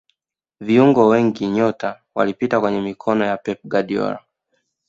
[0.59, 4.23] viungo wengi nyota walipita kwenye mikono ya pep guardiola